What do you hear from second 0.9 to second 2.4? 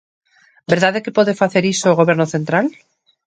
que pode facer iso o Goberno